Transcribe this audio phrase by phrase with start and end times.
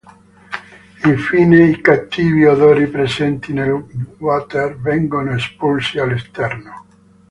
[1.03, 3.85] Infine i cattivi odori presenti nel
[4.17, 6.85] water vengono espulsi all'esterno.